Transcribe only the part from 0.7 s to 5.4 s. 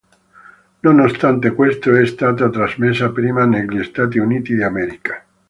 Nonostante questo, è stata trasmessa prima negli Stati Uniti d'America.